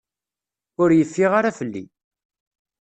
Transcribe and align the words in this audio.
Ur 0.81 0.89
yeffiɣ 0.93 1.31
ara 1.39 1.57
fell-i. 1.59 1.83